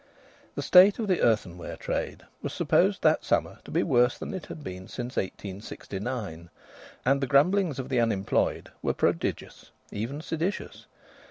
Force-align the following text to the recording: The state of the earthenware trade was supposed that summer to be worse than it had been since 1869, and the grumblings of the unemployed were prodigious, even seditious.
The 0.55 0.63
state 0.63 0.97
of 0.97 1.07
the 1.07 1.21
earthenware 1.21 1.77
trade 1.77 2.23
was 2.41 2.53
supposed 2.53 3.03
that 3.03 3.23
summer 3.23 3.59
to 3.65 3.69
be 3.69 3.83
worse 3.83 4.17
than 4.17 4.33
it 4.33 4.47
had 4.47 4.63
been 4.63 4.87
since 4.87 5.15
1869, 5.15 6.49
and 7.05 7.21
the 7.21 7.27
grumblings 7.27 7.77
of 7.77 7.87
the 7.89 7.99
unemployed 7.99 8.71
were 8.81 8.95
prodigious, 8.95 9.69
even 9.91 10.19
seditious. 10.21 10.87